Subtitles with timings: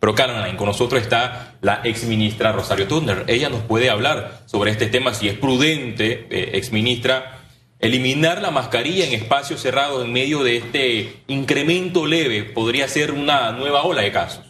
[0.00, 3.24] Pero Caroline, con nosotros está la ex ministra Rosario Turner.
[3.26, 7.40] Ella nos puede hablar sobre este tema, si es prudente, eh, ex ministra,
[7.80, 13.52] eliminar la mascarilla en espacios cerrados en medio de este incremento leve podría ser una
[13.52, 14.44] nueva ola de casos.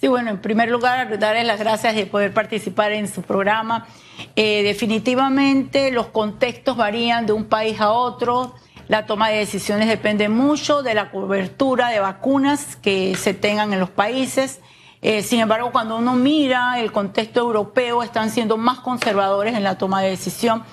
[0.00, 3.88] Sí, bueno, en primer lugar, darles las gracias de poder participar en su programa.
[4.36, 8.54] Eh, definitivamente los contextos varían de un país a otro.
[8.86, 13.80] La toma de decisiones depende mucho de la cobertura de vacunas que se tengan en
[13.80, 14.60] los países.
[15.00, 19.78] Eh, sin embargo, cuando uno mira el contexto europeo, están siendo más conservadores en la
[19.78, 20.64] toma de decisión.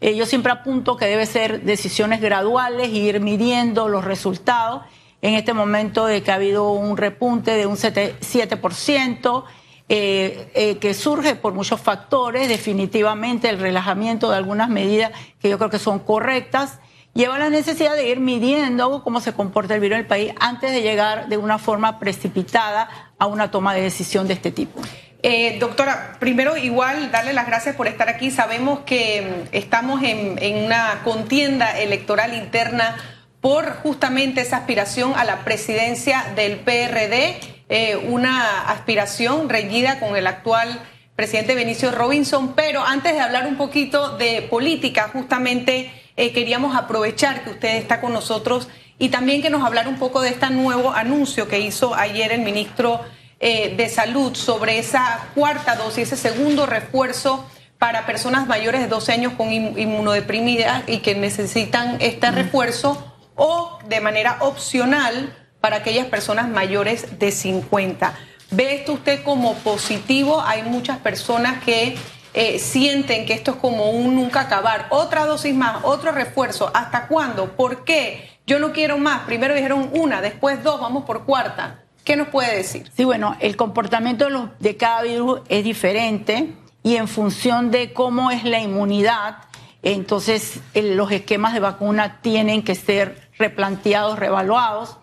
[0.00, 4.82] Eh, yo siempre apunto que debe ser decisiones graduales e ir midiendo los resultados.
[5.20, 9.44] En este momento de que ha habido un repunte de un 7%,
[9.88, 15.70] eh, que surge por muchos factores, definitivamente el relajamiento de algunas medidas que yo creo
[15.70, 16.80] que son correctas,
[17.14, 20.32] lleva a la necesidad de ir midiendo cómo se comporta el virus en el país
[20.40, 24.80] antes de llegar de una forma precipitada a una toma de decisión de este tipo.
[25.22, 28.32] Eh, doctora, primero igual darle las gracias por estar aquí.
[28.32, 32.96] Sabemos que mm, estamos en, una contienda electoral interna
[33.40, 40.26] por justamente esa aspiración a la presidencia del PRD, eh, una aspiración reñida con el
[40.26, 40.80] actual
[41.14, 42.54] presidente Benicio Robinson.
[42.56, 48.00] Pero antes de hablar un poquito de política, justamente eh, queríamos aprovechar que usted está
[48.00, 48.66] con nosotros
[48.98, 52.42] y también que nos hablara un poco de este nuevo anuncio que hizo ayer el
[52.42, 53.00] ministro
[53.40, 57.44] eh, de Salud sobre esa cuarta dosis, ese segundo refuerzo
[57.78, 64.00] para personas mayores de 12 años con inmunodeprimida y que necesitan este refuerzo o de
[64.00, 68.14] manera opcional para aquellas personas mayores de 50.
[68.52, 70.40] ¿Ve esto usted como positivo?
[70.42, 71.96] Hay muchas personas que
[72.34, 74.86] eh, sienten que esto es como un nunca acabar.
[74.90, 76.70] Otra dosis más, otro refuerzo.
[76.74, 77.56] ¿Hasta cuándo?
[77.56, 78.30] ¿Por qué?
[78.46, 79.22] Yo no quiero más.
[79.22, 81.80] Primero dijeron una, después dos, vamos por cuarta.
[82.04, 82.90] ¿Qué nos puede decir?
[82.96, 88.30] Sí, bueno, el comportamiento de, de cada virus es diferente y en función de cómo
[88.30, 89.38] es la inmunidad,
[89.82, 94.98] entonces los esquemas de vacuna tienen que ser replanteados, revaluados.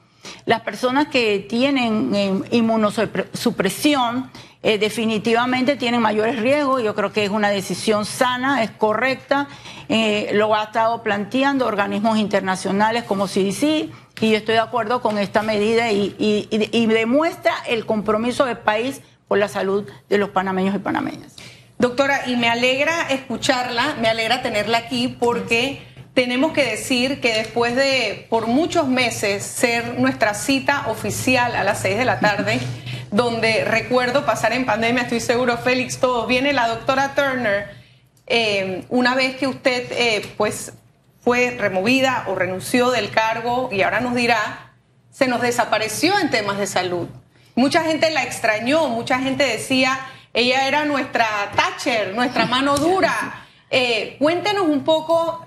[0.46, 4.30] Las personas que tienen eh, inmunosupresión
[4.62, 6.84] eh, definitivamente tienen mayores riesgos.
[6.84, 9.48] Yo creo que es una decisión sana, es correcta.
[9.88, 13.90] Eh, lo ha estado planteando organismos internacionales como CDC
[14.22, 19.02] y yo estoy de acuerdo con esta medida y, y demuestra el compromiso del país
[19.28, 21.36] por la salud de los panameños y panameñas.
[21.78, 27.74] Doctora, y me alegra escucharla, me alegra tenerla aquí porque tenemos que decir que después
[27.78, 32.60] de por muchos meses ser nuestra cita oficial a las seis de la tarde,
[33.12, 37.70] donde recuerdo pasar en pandemia, estoy seguro, Félix, todo, viene la doctora Turner,
[38.28, 40.74] eh, una vez que usted eh, pues
[41.22, 44.74] fue removida o renunció del cargo y ahora nos dirá,
[45.12, 47.08] se nos desapareció en temas de salud.
[47.56, 50.00] Mucha gente la extrañó, mucha gente decía,
[50.34, 53.46] ella era nuestra Thatcher, nuestra mano dura.
[53.72, 55.46] Eh, cuéntenos un poco,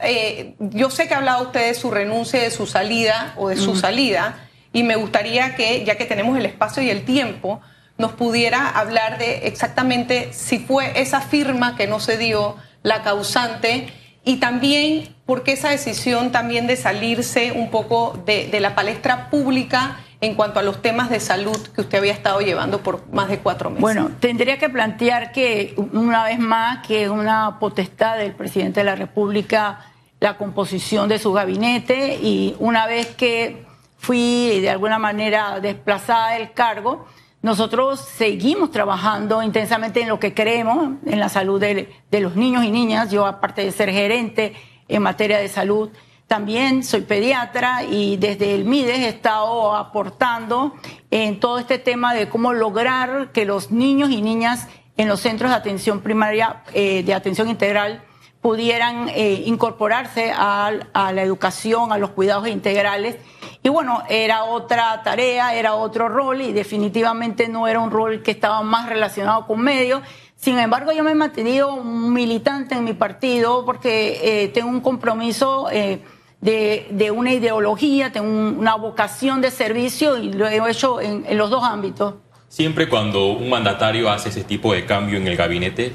[0.61, 3.75] yo sé que ha hablado usted de su renuncia, de su salida o de su
[3.75, 7.61] salida, y me gustaría que, ya que tenemos el espacio y el tiempo,
[7.99, 13.93] nos pudiera hablar de exactamente si fue esa firma que no se dio la causante
[14.25, 19.31] y también por qué esa decisión también de salirse un poco de, de, la palestra
[19.31, 23.29] pública en cuanto a los temas de salud que usted había estado llevando por más
[23.29, 23.83] de cuatro meses.
[23.83, 28.95] Bueno, tendría que plantear que una vez más que una potestad del presidente de la
[28.95, 29.81] República
[30.23, 33.67] la composición de su gabinete y una vez que
[34.03, 37.07] fui de alguna manera desplazada del cargo,
[37.41, 42.73] nosotros seguimos trabajando intensamente en lo que creemos, en la salud de, los niños y
[42.73, 43.13] niñas.
[43.13, 44.55] Yo, aparte de ser gerente
[44.89, 45.91] en materia de salud,
[46.27, 50.75] también soy pediatra y desde el MIDES he estado aportando
[51.13, 55.53] en todo este tema de cómo lograr que los niños y niñas en los centros
[55.53, 58.03] de atención primaria, eh, de atención integral,
[58.41, 63.17] pudieran eh, incorporarse a, la educación, a los cuidados integrales.
[63.63, 68.33] Y bueno, era otra tarea, era otro rol y definitivamente no era un rol que
[68.33, 70.03] estaba más relacionado con medios.
[70.37, 75.69] Sin embargo, yo me he mantenido militante en mi partido porque eh, tengo un compromiso
[75.71, 76.01] eh,
[76.41, 81.63] de, una ideología, tengo una vocación de servicio y lo he hecho en los dos
[81.63, 82.15] ámbitos.
[82.49, 85.93] Siempre cuando un mandatario hace ese tipo de cambio en el gabinete,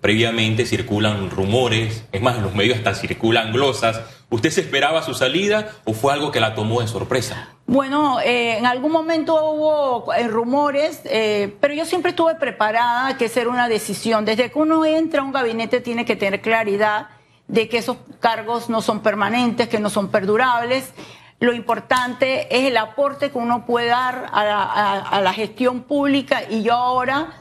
[0.00, 4.00] Previamente circulan rumores, es más, en los medios hasta circulan glosas.
[4.30, 7.48] ¿Usted se esperaba su salida o fue algo que la tomó de sorpresa?
[7.66, 13.28] Bueno, eh, en algún momento hubo eh, rumores, eh, pero yo siempre estuve preparada que
[13.28, 14.24] ser una decisión.
[14.24, 17.08] Desde que uno entra a un gabinete tiene que tener claridad
[17.48, 20.92] de que esos cargos no son permanentes, que no son perdurables.
[21.40, 26.74] lo importante es el aporte que uno puede dar a la, gestión pública y yo
[26.74, 27.32] ahora,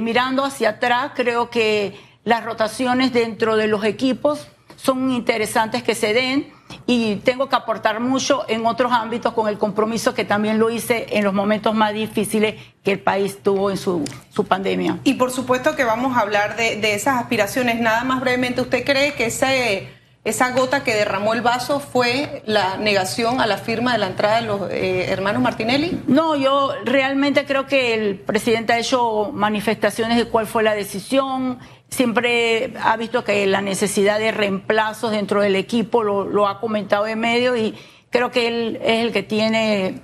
[0.00, 1.94] mirando hacia atrás, creo que
[2.24, 4.48] las rotaciones dentro de los equipos
[4.84, 6.52] son interesantes que se den
[6.86, 11.06] y tengo que aportar mucho en otros ámbitos con el compromiso que también lo hice
[11.10, 14.98] en los momentos más difíciles que el país tuvo en su, su pandemia.
[15.04, 17.80] Y por supuesto que vamos a hablar de, de esas aspiraciones.
[17.80, 19.88] Nada más brevemente, ¿usted cree que ese
[20.24, 24.40] esa gota que derramó el vaso fue la negación a la firma de la entrada
[24.40, 26.02] de los eh, hermanos Martinelli?
[26.06, 31.58] No, yo realmente creo que el presidente ha hecho manifestaciones de cuál fue la decisión.
[31.94, 37.20] Siempre ha visto que la necesidad de reemplazos dentro del equipo lo, ha comentado en
[37.20, 37.76] medio y
[38.10, 40.02] creo que él es el que tiene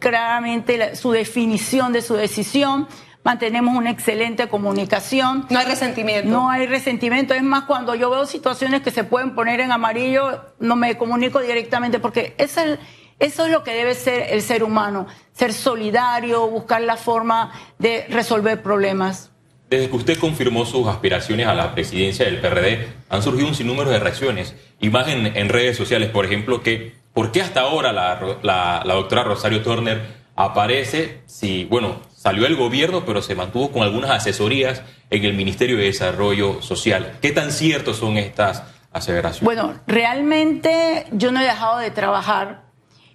[0.00, 2.88] claramente su definición de su decisión
[3.22, 5.46] mantenemos una excelente comunicación.
[5.48, 6.28] No hay resentimiento.
[6.28, 7.34] No hay resentimiento.
[7.34, 11.38] Es más, cuando yo veo situaciones que se pueden poner en amarillo, no me comunico
[11.38, 12.80] directamente porque es el,
[13.20, 18.06] eso es lo que debe ser el ser humano, ser solidario, buscar la forma de
[18.08, 19.31] resolver problemas.
[19.72, 23.88] Desde que usted confirmó sus aspiraciones a la presidencia del PRD, han surgido un sinnúmero
[23.88, 28.20] de reacciones, y más en, redes sociales, por ejemplo, que ¿por qué hasta ahora la,
[28.42, 30.02] la, doctora Rosario Turner
[30.36, 35.78] aparece si, bueno, salió el gobierno, pero se mantuvo con algunas asesorías en el Ministerio
[35.78, 37.16] de Desarrollo Social.
[37.22, 39.42] ¿Qué tan ciertos son estas aseveraciones?
[39.42, 42.64] Bueno, realmente yo no he dejado de trabajar.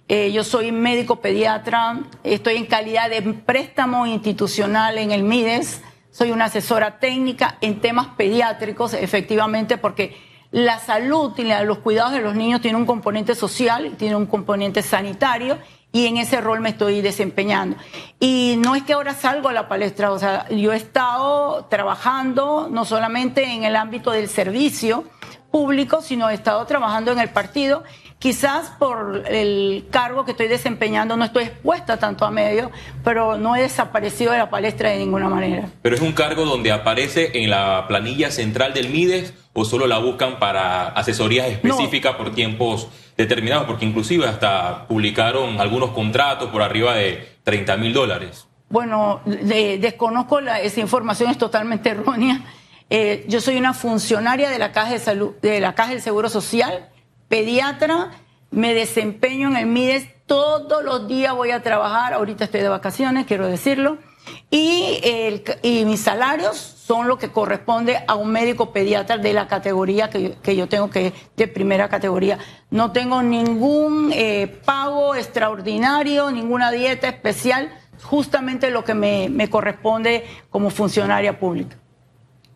[0.08, 5.82] Eh, yo soy médico pediatra, estoy en calidad de préstamo institucional en el MIDES,
[6.18, 10.16] soy una asesora técnica en temas pediátricos, efectivamente, porque
[10.50, 14.82] la salud y los cuidados de los niños tiene un componente social, tiene un componente
[14.82, 15.58] sanitario
[15.92, 17.76] y en ese rol me estoy desempeñando.
[18.18, 22.68] Y no es que ahora salgo a la palestra, o sea, yo he estado trabajando
[22.68, 25.04] no solamente en el ámbito del servicio
[25.52, 27.84] público, sino he estado trabajando en el partido
[28.18, 32.68] Quizás por el cargo que estoy desempeñando no estoy expuesta tanto a medios,
[33.04, 35.68] pero no he desaparecido de la palestra de ninguna manera.
[35.82, 39.98] ¿Pero es un cargo donde aparece en la planilla central del MIDES o solo la
[39.98, 43.66] buscan para asesorías específicas por tiempos determinados?
[43.66, 48.48] Porque inclusive hasta publicaron algunos contratos por arriba de 30 mil dólares.
[48.68, 52.42] Bueno, desconozco esa información, es totalmente errónea.
[52.90, 56.28] Eh, yo soy una funcionaria de la Caja de Salud, de la Caja del Seguro
[56.28, 56.88] Social
[57.28, 58.10] pediatra,
[58.50, 63.26] me desempeño en el MIDES, todos los días voy a trabajar, ahorita estoy de vacaciones,
[63.26, 63.98] quiero decirlo,
[64.50, 65.00] y,
[65.62, 70.56] y mis salarios son lo que corresponde a un médico pediatra de la categoría que,
[70.56, 72.38] yo tengo, que de primera categoría.
[72.70, 77.70] No tengo ningún eh, pago extraordinario, ninguna dieta especial,
[78.02, 81.76] justamente lo que me, me corresponde como funcionaria pública.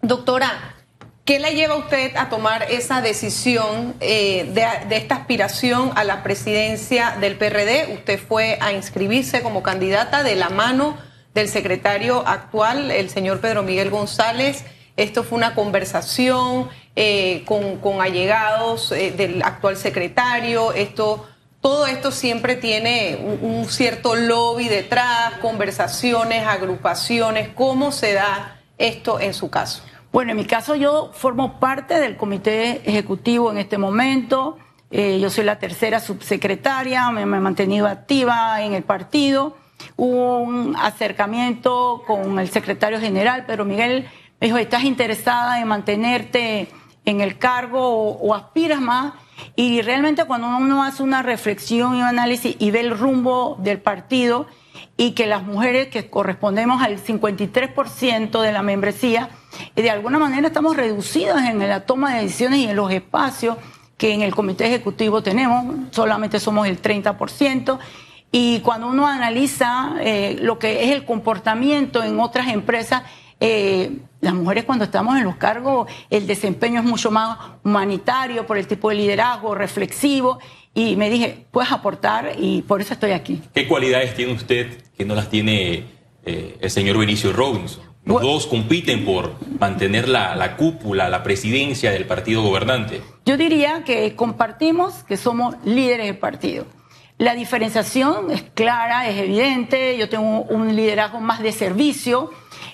[0.00, 0.76] Doctora,
[1.24, 4.50] ¿Qué le lleva a usted a tomar esa decisión eh,
[4.88, 7.94] de, esta aspiración a la presidencia del PRD?
[7.94, 10.98] Usted fue a inscribirse como candidata de la mano
[11.32, 14.64] del secretario actual, el señor Pedro Miguel González.
[14.96, 20.72] Esto fue una conversación eh, con, allegados eh, del actual secretario.
[20.72, 21.28] Esto,
[21.60, 27.48] todo esto siempre tiene un cierto lobby detrás, conversaciones, agrupaciones.
[27.54, 29.84] ¿Cómo se da esto en su caso?
[30.12, 34.58] Bueno, en mi caso yo formo parte del comité ejecutivo en este momento.
[34.90, 39.56] Eh, yo soy la tercera subsecretaria, me, he mantenido activa en el partido.
[39.96, 44.06] Hubo un acercamiento con el secretario general, pero Miguel
[44.38, 46.68] me dijo, ¿estás interesada en mantenerte
[47.06, 49.14] en el cargo o aspiras más?
[49.56, 53.80] Y realmente cuando uno hace una reflexión y un análisis y ve el rumbo del
[53.80, 54.46] partido
[54.98, 59.30] y que las mujeres que correspondemos al 53% de la membresía,
[59.74, 63.56] de alguna manera estamos reducidas en la toma de decisiones y en los espacios
[64.02, 67.78] que en el comité ejecutivo tenemos, solamente somos el 30%.
[68.32, 73.02] Y cuando uno analiza eh, lo que es el comportamiento en otras empresas,
[73.38, 78.56] eh, las mujeres cuando estamos en los cargos, el desempeño es mucho más humanitario por
[78.56, 80.38] el tipo de liderazgo, reflexivo.
[80.74, 83.42] Y me dije, puedes aportar y por eso estoy aquí.
[83.54, 85.84] ¿Qué cualidades tiene usted que no las tiene
[86.24, 87.91] eh, el señor Benicio Robinson?
[88.04, 93.00] Los dos compiten por mantener la, la, cúpula, la presidencia del partido gobernante.
[93.24, 96.66] Yo diría que compartimos que somos líderes del partido.
[97.18, 99.96] La diferenciación es clara, es evidente.
[99.96, 102.32] Yo tengo un liderazgo más de servicio,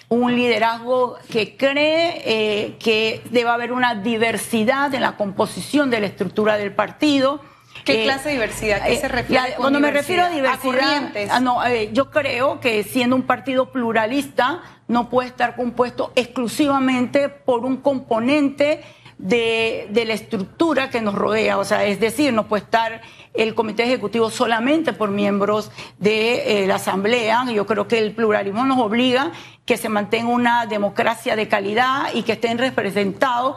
[0.09, 6.07] un liderazgo que cree eh, que debe haber una diversidad en la composición de la
[6.07, 7.43] estructura del partido
[7.85, 8.85] ¿Qué eh, clase de diversidad?
[8.85, 9.55] ¿Qué eh, se refiere?
[9.57, 14.63] cuando me refiero a diversidad, ah, no, eh, yo creo que siendo un partido pluralista
[14.89, 18.83] no puede estar compuesto exclusivamente por un componente
[19.19, 21.59] de, la estructura que nos rodea.
[21.59, 23.03] O sea, es decir, no puede estar
[23.35, 27.45] el comité ejecutivo solamente por miembros de eh, la asamblea.
[27.53, 29.33] Yo creo que el pluralismo nos obliga
[29.67, 33.57] que se mantenga una democracia de calidad y que estén representados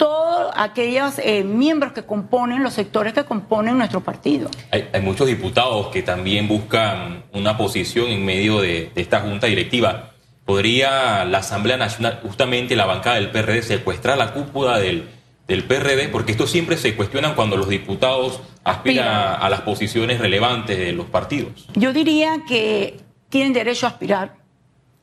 [0.00, 4.48] todos aquellos eh, miembros que componen los sectores que componen nuestro partido.
[4.70, 10.12] Hay, muchos diputados que también buscan una posición en medio de, esta junta directiva.
[10.46, 15.06] ¿Podría la Asamblea Nacional, justamente la bancada del PRD, secuestrar la cúpula del,
[15.46, 16.08] del PRD?
[16.08, 21.06] Porque esto siempre se cuestiona cuando los diputados aspiran a las posiciones relevantes de los
[21.08, 21.68] partidos.
[21.74, 24.36] Yo diría que tienen derecho a aspirar,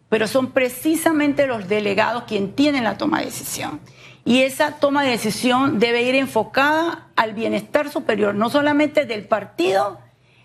[0.09, 3.79] pero son precisamente los delegados quienes tienen la toma de decisión.
[4.27, 9.99] Y esa toma de decisión debe ir enfocada al bienestar superior, no solamente del partido,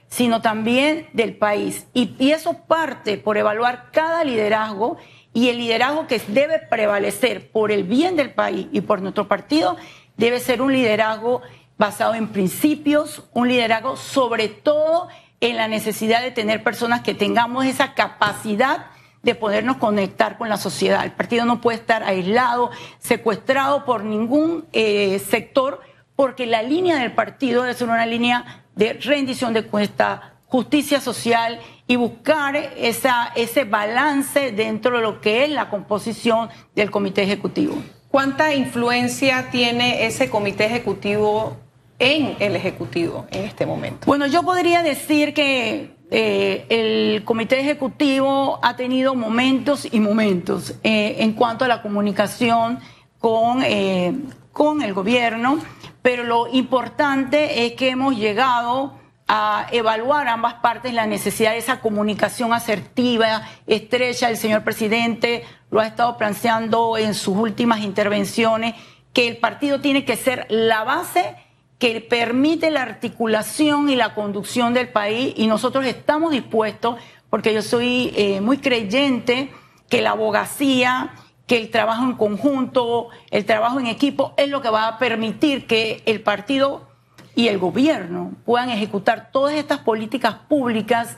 [0.07, 1.89] sino también del país.
[1.93, 4.99] Y, eso parte por evaluar cada liderazgo
[5.35, 9.77] y el liderazgo que debe prevalecer por el bien del país y por nuestro partido
[10.17, 11.43] debe ser un liderazgo
[11.77, 15.09] basado en principios, un liderazgo sobre todo
[15.41, 18.92] en la necesidad de tener personas que tengamos esa capacidad
[19.23, 21.05] de podernos conectar con la sociedad.
[21.05, 25.81] El partido no puede estar aislado, secuestrado por ningún eh, sector,
[26.17, 31.61] porque la línea del partido debe ser una línea de rendición de cuesta, justicia social
[31.87, 37.83] y buscar esa, ese balance dentro de lo que es la composición del comité ejecutivo.
[38.11, 41.57] ¿Cuánta influencia tiene ese comité ejecutivo
[41.99, 44.07] en el ejecutivo en este momento?
[44.07, 51.17] Bueno, yo podría decir que eh, el comité ejecutivo ha tenido momentos y momentos eh,
[51.21, 52.81] en cuanto a la comunicación
[53.19, 54.15] con, eh,
[54.53, 55.59] con el gobierno,
[56.03, 61.81] pero lo importante es que hemos llegado a evaluar ambas partes la necesidad de esa
[61.81, 64.29] comunicación asertiva, estrecha.
[64.29, 68.75] El señor presidente lo ha estado planteando en sus últimas intervenciones,
[69.15, 71.37] que el partido tiene que ser la base
[71.83, 76.95] que permite la articulación y la conducción del país y nosotros estamos dispuestos,
[77.29, 79.51] porque yo soy eh, muy creyente
[79.89, 81.11] que la abogacía,
[81.49, 85.67] que el trabajo en conjunto, el trabajo en equipo es lo que va a permitir
[85.67, 86.89] que el partido
[87.35, 91.17] y el gobierno puedan ejecutar todas estas políticas públicas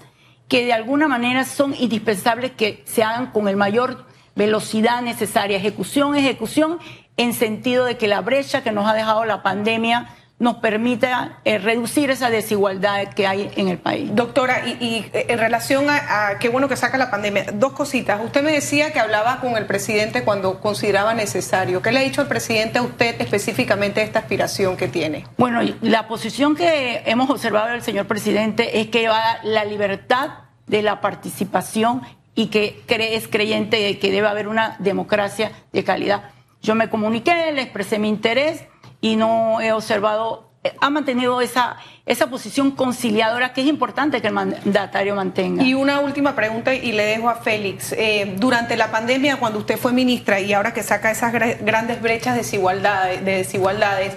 [0.48, 6.16] que de alguna manera son indispensables que se hagan con el mayor velocidad necesaria, ejecución,
[6.16, 6.78] ejecución,
[7.18, 11.58] en sentido de que la brecha que nos ha dejado la pandemia nos permita eh,
[11.58, 14.10] reducir esa desigualdad que hay en el país.
[14.14, 18.20] Doctora, y, eh, en relación a, qué bueno que saca la pandemia, dos cositas.
[18.22, 21.82] Usted me decía que hablaba con el presidente cuando consideraba necesario.
[21.82, 25.24] ¿Qué le ha dicho el presidente a usted específicamente de esta aspiración que tiene?
[25.38, 30.30] Bueno, la posición que hemos observado del señor presidente es que va la libertad
[30.66, 32.02] de la participación
[32.34, 36.30] y que es creyente de que debe haber una democracia de calidad.
[36.60, 38.64] Yo me comuniqué, le expresé mi interés
[39.04, 40.48] y no he observado,
[40.80, 45.62] ha mantenido esa, esa posición conciliadora que es importante que el mandatario mantenga.
[45.62, 47.92] Y una última pregunta y le dejo a Félix.
[47.92, 52.32] Eh, durante la pandemia, cuando usted fue ministra y ahora que saca esas grandes brechas
[52.32, 54.14] de desigualdades, de desigualdades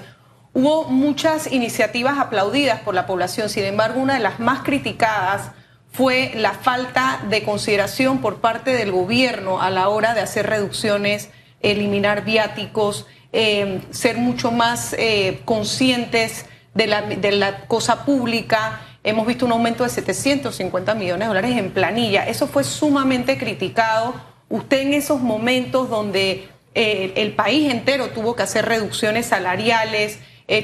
[0.53, 3.49] hubo muchas iniciativas aplaudidas por la población.
[3.49, 5.51] Sin embargo, una de las más criticadas
[5.91, 11.29] fue la falta de consideración por parte del gobierno a la hora de hacer reducciones,
[11.59, 18.81] eliminar viáticos eh, ser mucho más eh, conscientes de la, cosa pública.
[19.03, 22.27] Hemos visto un aumento de 750 millones de dólares en planilla.
[22.27, 24.13] Eso fue sumamente criticado.
[24.49, 30.19] Usted en esos momentos donde eh, el país entero tuvo que hacer reducciones salariales,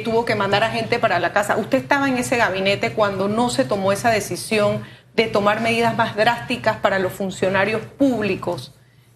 [0.06, 1.58] tuvo que mandar a gente para la casa.
[1.58, 4.82] Usted estaba en ese gabinete cuando no se tomó esa decisión
[5.14, 8.74] de tomar medidas más drásticas para los funcionarios públicos.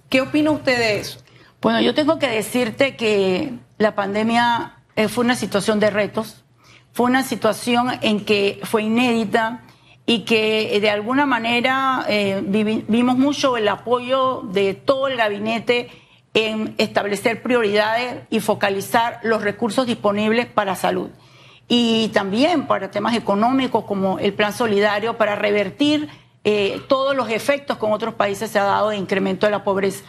[0.09, 1.19] ¿Qué opina usted de eso?
[1.67, 6.45] Bueno, yo tengo que decirte que la pandemia eh, fue una situación de retos,
[6.93, 9.65] fue una situación en que fue inédita
[10.05, 12.41] y que eh, de alguna manera eh,
[12.87, 15.89] vimos mucho el apoyo de todo el gabinete
[16.33, 21.09] en establecer prioridades y focalizar los recursos disponibles para salud.
[21.67, 26.07] Y también para temas económicos como el plan solidario para revertir
[26.87, 30.05] todos los efectos que en otros países se ha dado de incremento de la pobreza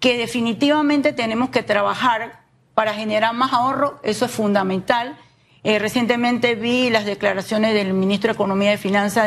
[0.00, 2.40] que definitivamente tenemos que trabajar
[2.74, 5.16] para generar más ahorro, eso es fundamental.
[5.64, 9.26] Eh, recientemente vi las declaraciones del ministro de Economía y Finanzas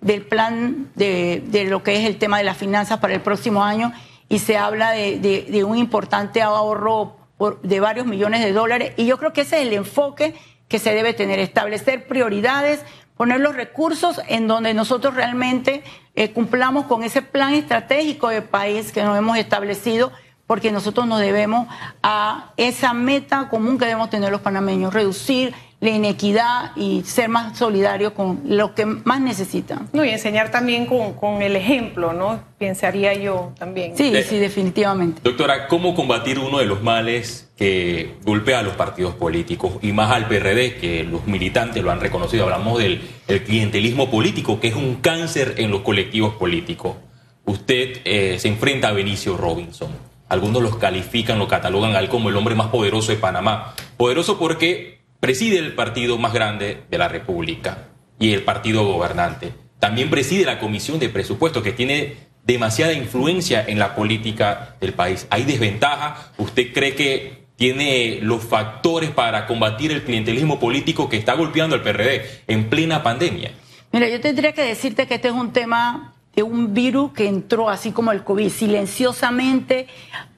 [0.00, 3.92] del plan de, lo que es el tema de las finanzas para el próximo año
[4.28, 7.16] y se habla de, un importante ahorro
[7.62, 10.34] de varios millones de dólares y yo creo que ese es el enfoque
[10.68, 12.84] que se debe tener, establecer prioridades,
[13.20, 15.82] poner los recursos en donde nosotros realmente
[16.14, 20.10] eh, cumplamos con ese plan estratégico de país que nos hemos establecido
[20.46, 21.68] porque nosotros nos debemos
[22.02, 27.58] a esa meta común que debemos tener los panameños, reducir la inequidad y ser más
[27.58, 29.90] solidarios con los que más necesitan.
[29.92, 32.40] No, y enseñar también con, con el ejemplo, ¿no?
[32.56, 33.98] Pensaría yo también.
[33.98, 35.20] Sí, sí, definitivamente.
[35.22, 40.10] Doctora, ¿cómo combatir uno de los males que golpea a los partidos políticos y más
[40.10, 42.44] al PRD, que los militantes lo han reconocido?
[42.44, 46.96] Hablamos del el clientelismo político, que es un cáncer en los colectivos políticos.
[47.44, 52.36] Usted eh, se enfrenta a Benicio Robinson algunos los califican, lo catalogan al como el
[52.36, 53.74] hombre más poderoso de Panamá.
[53.96, 57.88] Poderoso porque preside el partido más grande de la República
[58.18, 59.52] y el partido gobernante.
[59.80, 62.14] También preside la Comisión de Presupuestos, que tiene
[62.44, 65.26] demasiada influencia en la política del país.
[65.30, 66.32] ¿Hay desventaja?
[66.38, 71.82] ¿Usted cree que tiene los factores para combatir el clientelismo político que está golpeando al
[71.82, 73.50] PRD en plena pandemia?
[73.92, 77.68] Mira, yo tendría que decirte que este es un tema de un virus que entró
[77.68, 79.88] así como el COVID, silenciosamente,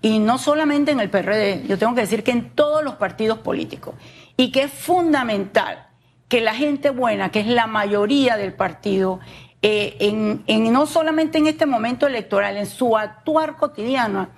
[0.01, 3.39] y no solamente en el PRD, yo tengo que decir que en todos los partidos
[3.39, 3.95] políticos,
[4.37, 5.87] y que es fundamental
[6.27, 9.21] que la gente buena, que es la mayoría del partido,
[9.63, 14.29] eh, en, no solamente en este momento electoral, en su actuar cotidiano,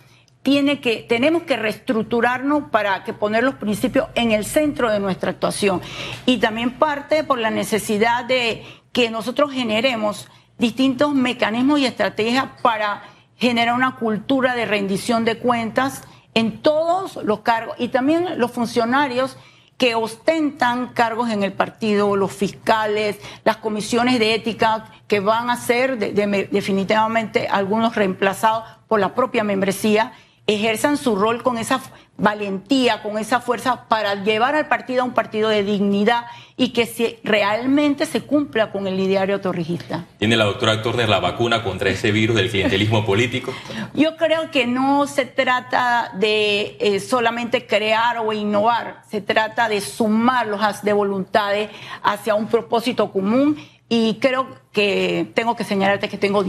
[0.45, 5.31] tiene que, tenemos que reestructurarnos para que poner los principios en el centro de nuestra
[5.31, 5.81] actuación.
[6.27, 13.05] Y también parte por la necesidad de que nosotros generemos distintos mecanismos y estrategias para
[13.37, 16.03] generar una cultura de rendición de cuentas
[16.35, 19.39] en todos los cargos y también los funcionarios
[19.79, 25.57] que ostentan cargos en el partido, los fiscales, las comisiones de ética que van a
[25.57, 30.13] ser definitivamente algunos reemplazados por la propia membresía,
[30.47, 31.81] ejerzan su rol con esa
[32.17, 37.19] valentía, con esa fuerza para llevar al partido a un partido de dignidad y que
[37.25, 40.05] realmente se cumpla con el ideario autorregista.
[40.19, 43.53] ¿Tiene la doctora Turner la vacuna contra ese virus del clientelismo político?
[43.95, 49.81] Yo creo que no se trata de eh, solamente crear o innovar, se trata de
[49.81, 51.71] sumar los de voluntades
[52.03, 53.57] hacia un propósito común
[53.89, 56.45] y creo que tengo que señalarte que tengo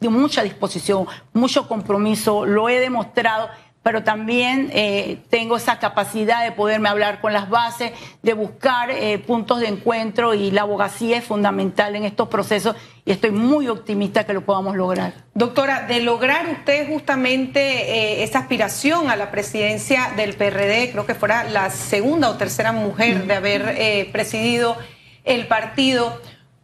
[0.00, 3.48] mucha disposición, mucho compromiso, lo he demostrado
[3.82, 9.18] pero también eh, tengo esa capacidad de poderme hablar con las bases, de buscar eh,
[9.18, 12.76] puntos de encuentro y la abogacía es fundamental en estos procesos
[13.06, 15.14] y estoy muy optimista que lo podamos lograr.
[15.34, 21.14] Doctora, de lograr usted justamente eh, esa aspiración a la presidencia del PRD, creo que
[21.14, 24.76] fuera la segunda o tercera mujer de haber presidido
[25.24, 26.20] el partido,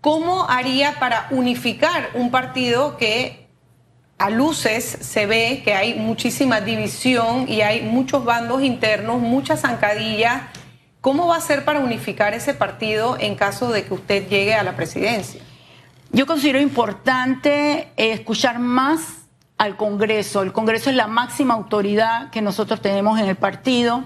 [0.07, 3.49] ¿cómo haría para unificar un partido que
[4.19, 10.43] a luces se ve que hay muchísima división y hay muchos bandos internos, muchas zancadillas.
[11.01, 14.63] ¿Cómo va a ser para unificar ese partido en caso de que usted llegue a
[14.63, 15.41] la presidencia?
[16.13, 19.27] Yo considero importante eh, escuchar más
[19.59, 20.43] al Congreso.
[20.43, 24.05] El Congreso es la máxima autoridad que nosotros tenemos en el partido.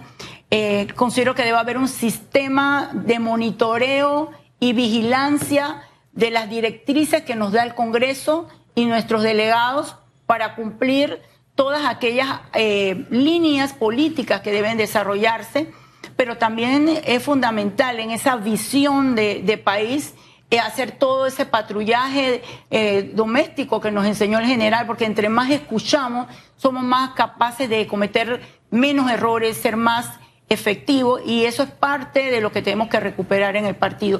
[0.50, 7.36] Eh, considero que debe haber un sistema de monitoreo y vigilancia de las directrices que
[7.36, 9.96] nos da el Congreso y nuestros delegados
[10.26, 11.20] para cumplir
[11.54, 15.70] todas aquellas eh, líneas políticas que deben desarrollarse,
[16.16, 20.14] pero también es fundamental en esa visión de, país
[20.50, 25.50] eh, hacer todo ese patrullaje eh, doméstico que nos enseñó el general, porque entre más
[25.50, 30.08] escuchamos, somos más capaces de cometer menos errores, ser más
[30.52, 34.18] efectivo y eso es parte de lo que tenemos que recuperar en el partido.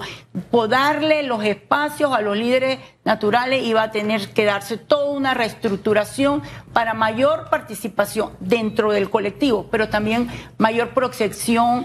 [0.68, 5.34] darle los espacios a los líderes naturales y va a tener que darse toda una
[5.34, 11.84] reestructuración para mayor participación dentro del colectivo, pero también mayor proyección,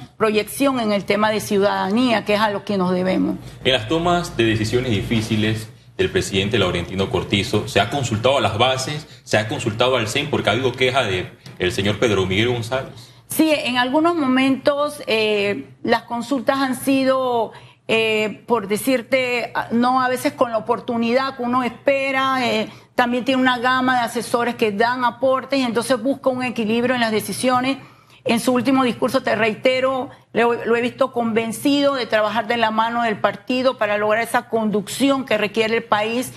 [0.80, 3.38] en el tema de ciudadanía, que es a lo que nos debemos.
[3.64, 8.60] En las tomas de decisiones difíciles del presidente Laurentino Cortizo, ¿se ha consultado a las
[8.60, 9.08] bases?
[9.24, 10.30] ¿Se ha consultado al CEN?
[10.30, 13.15] Porque ha habido queja del el señor Pedro Miguel González.
[13.36, 17.52] Sí, en algunos momentos eh, las consultas han sido,
[17.86, 22.48] eh, por decirte, no a veces con la oportunidad que uno espera.
[22.48, 26.96] Eh, también tiene una gama de asesores que dan aportes y entonces busca un equilibrio
[26.96, 27.78] en las decisiones.
[28.24, 33.02] En su último discurso, te reitero, lo, he visto convencido de trabajar de la mano
[33.02, 36.32] del partido para lograr esa conducción que requiere el país.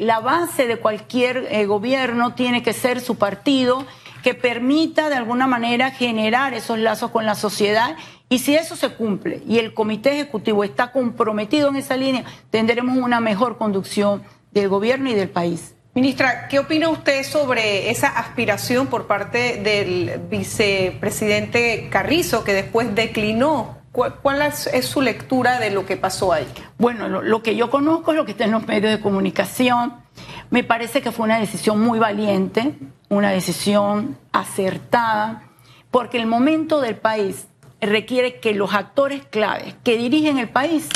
[0.00, 3.86] la base de cualquier gobierno tiene que ser su partido
[4.26, 7.94] que permita de alguna manera generar esos lazos con la sociedad.
[8.28, 12.98] Y si eso se cumple y el comité ejecutivo está comprometido en esa línea, tendremos
[12.98, 15.76] una mejor conducción del gobierno y del país.
[15.94, 23.78] Ministra, ¿qué opina usted sobre esa aspiración por parte del vicepresidente Carrizo, que después declinó?
[23.92, 26.48] ¿Cuál, es, su lectura de lo que pasó ahí?
[26.78, 29.94] Bueno, lo, que yo conozco es lo que está en los medios de comunicación.
[30.50, 32.74] Me parece que fue una decisión muy valiente,
[33.08, 35.42] una decisión acertada,
[35.90, 37.46] porque el momento del país
[37.80, 40.88] requiere que los actores claves que dirigen el país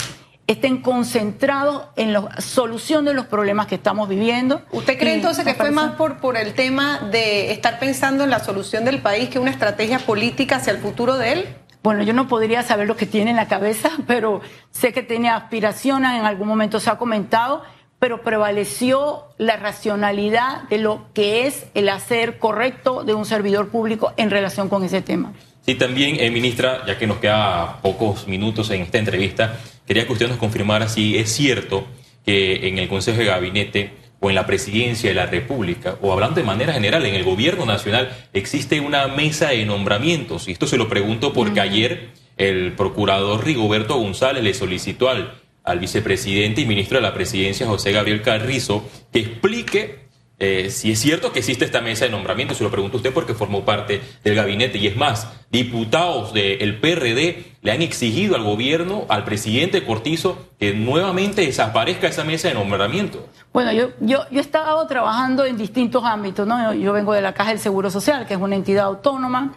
[0.46, 4.62] estén concentrados en la solución de los problemas que estamos viviendo.
[4.72, 8.40] ¿Usted cree entonces que fue más por, por el tema de estar pensando en la
[8.40, 11.56] solución del país que una estrategia política hacia el futuro de él?
[11.84, 15.30] Bueno, yo no podría saber lo que tiene en la cabeza, pero sé que tiene
[15.30, 17.62] aspiraciones, en algún momento se ha comentado,
[18.00, 24.12] pero prevaleció la racionalidad de lo que es el hacer correcto de un servidor público
[24.16, 25.32] en relación con ese tema.
[25.64, 30.12] Sí, también, eh, ministra, ya que nos queda pocos minutos en esta entrevista, quería que
[30.14, 31.86] usted nos confirmara si es cierto
[32.24, 36.36] que en el Consejo de Gabinete o en la Presidencia de la República, o hablando
[36.40, 40.48] de manera general, en el Gobierno Nacional, existe una mesa de nombramientos.
[40.48, 45.78] Y esto se lo pregunto porque ayer el procurador Rigoberto González le solicitó al, al
[45.78, 50.10] vicepresidente y ministro de la Presidencia, José Gabriel Carrizo, que explique
[50.42, 53.12] eh, si es cierto que existe esta mesa de nombramiento, se lo pregunto a usted
[53.12, 54.78] porque formó parte del gabinete.
[54.78, 60.72] Y es más, diputados del PRD le han exigido al gobierno, al presidente Cortizo, que
[60.72, 63.28] nuevamente desaparezca esa mesa de nombramiento.
[63.52, 66.72] Bueno, yo, yo, yo he estado trabajando en distintos ámbitos, ¿no?
[66.72, 69.52] Yo, vengo de la Caja del Seguro Social, que es una entidad autónoma,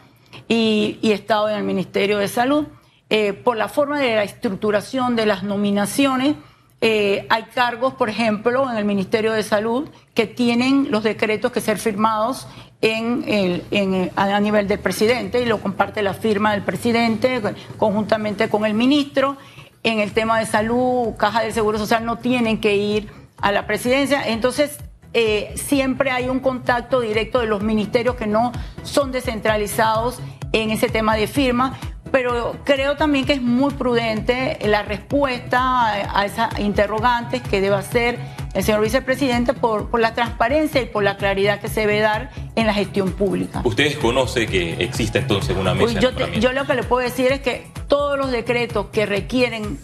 [0.49, 2.65] y, he estado en el Ministerio de Salud.
[3.15, 6.35] Eh, por la forma de la estructuración de las nominaciones,
[6.81, 11.61] eh, hay cargos, por ejemplo, en el Ministerio de Salud que tienen los decretos que
[11.61, 12.47] ser firmados
[12.81, 17.39] a nivel del presidente y lo comparte la firma del presidente
[17.77, 19.37] conjuntamente con el ministro.
[19.83, 23.67] En el tema de salud, Caja del Seguro Social no tienen que ir a la
[23.67, 24.27] presidencia.
[24.27, 24.79] Entonces,
[25.13, 30.19] eh, siempre hay un contacto directo de los ministerios que no son descentralizados
[30.51, 31.77] en ese tema de firma,
[32.13, 38.19] pero creo también que es muy prudente la respuesta a esas interrogantes que debe hacer
[38.53, 42.29] el señor vicepresidente por, por, la transparencia y por la claridad que se debe dar
[42.55, 43.61] en la gestión pública.
[43.63, 45.99] ¿Ustedes conocen que existe entonces una mesa?
[45.99, 49.79] Yo, yo lo que le puedo decir es que todos los decretos que requieren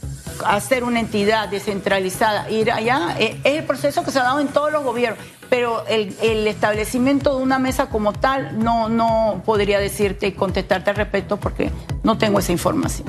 [0.45, 4.49] hacer una entidad descentralizada, ir allá, eh, es el proceso que se ha dado en
[4.49, 10.27] todos los gobiernos, pero el, establecimiento de una mesa como tal no, no podría decirte
[10.27, 11.71] y contestarte al respecto porque
[12.03, 13.07] no tengo esa información.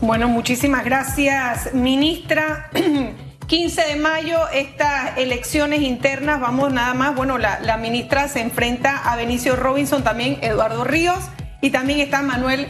[0.00, 2.70] Bueno, muchísimas gracias, ministra.
[3.46, 8.96] 15 de mayo, estas elecciones internas, vamos nada más, bueno, la, la ministra se enfrenta
[8.96, 11.20] a Benicio Robinson, también Eduardo Ríos
[11.60, 12.66] y también está Manuel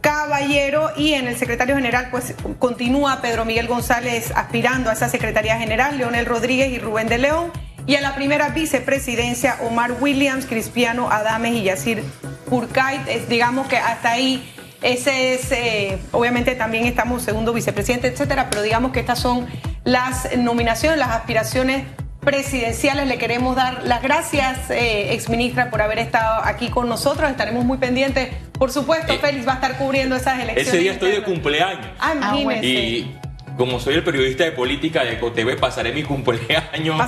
[0.00, 5.58] Caballero y en el secretario general pues continúa Pedro Miguel González aspirando a esa secretaría
[5.58, 7.50] general, Leonel Rodríguez y Rubén de León.
[7.86, 12.02] Y a la primera vicepresidencia, Omar Williams, Cristiano Adames y Yacir
[12.48, 13.02] Purkait.
[13.28, 14.42] digamos que hasta ahí
[14.84, 19.46] ese es, eh, obviamente también estamos segundo vicepresidente, etcétera, pero digamos que estas son
[19.82, 21.84] las nominaciones, las aspiraciones
[22.20, 23.06] presidenciales.
[23.06, 27.30] Le queremos dar las gracias, eh, exministra, por haber estado aquí con nosotros.
[27.30, 28.30] Estaremos muy pendientes.
[28.58, 30.68] Por supuesto, eh, Félix va a estar cubriendo esas elecciones.
[30.68, 31.86] Ese día estoy de cumpleaños.
[31.98, 32.66] Ah, imagínese.
[32.66, 33.18] Y
[33.56, 37.00] como soy el periodista de política de EcoTV, pasaré mi cumpleaños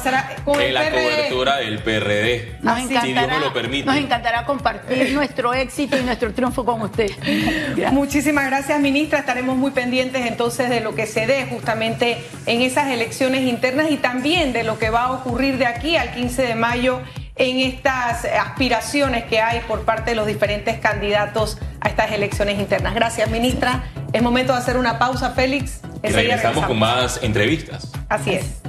[0.60, 2.58] en la cobertura del PRD.
[2.62, 3.86] Nos si Dios me lo permite.
[3.86, 7.10] Nos encantará compartir nuestro éxito y nuestro triunfo con usted.
[7.90, 9.18] Muchísimas gracias, ministra.
[9.18, 13.96] Estaremos muy pendientes entonces de lo que se dé justamente en esas elecciones internas y
[13.96, 17.00] también de lo que va a ocurrir de aquí al 15 de mayo
[17.36, 22.94] en estas aspiraciones que hay por parte de los diferentes candidatos a estas elecciones internas.
[22.94, 23.84] Gracias, ministra.
[24.12, 25.80] Es momento de hacer una pausa, Félix.
[26.02, 27.90] Y regresamos con más entrevistas.
[28.08, 28.60] Así es.